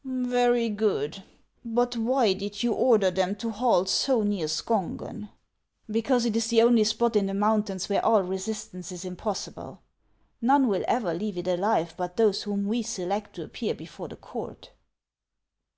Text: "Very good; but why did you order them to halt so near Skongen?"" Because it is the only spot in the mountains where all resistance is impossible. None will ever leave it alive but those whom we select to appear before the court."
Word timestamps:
"Very 0.04 0.68
good; 0.68 1.22
but 1.64 1.96
why 1.96 2.34
did 2.34 2.62
you 2.62 2.74
order 2.74 3.10
them 3.10 3.34
to 3.36 3.48
halt 3.50 3.88
so 3.88 4.22
near 4.22 4.46
Skongen?"" 4.46 5.30
Because 5.90 6.26
it 6.26 6.36
is 6.36 6.48
the 6.48 6.60
only 6.60 6.84
spot 6.84 7.16
in 7.16 7.24
the 7.24 7.32
mountains 7.32 7.88
where 7.88 8.04
all 8.04 8.22
resistance 8.22 8.92
is 8.92 9.06
impossible. 9.06 9.80
None 10.42 10.68
will 10.68 10.84
ever 10.86 11.14
leave 11.14 11.38
it 11.38 11.48
alive 11.48 11.94
but 11.96 12.18
those 12.18 12.42
whom 12.42 12.66
we 12.66 12.82
select 12.82 13.36
to 13.36 13.44
appear 13.44 13.72
before 13.74 14.08
the 14.08 14.16
court." 14.16 14.70